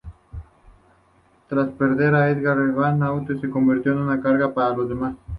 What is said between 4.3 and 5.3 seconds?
para los demás.